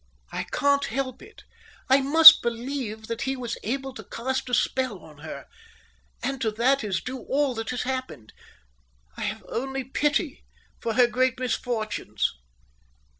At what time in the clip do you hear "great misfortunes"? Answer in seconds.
11.05-12.33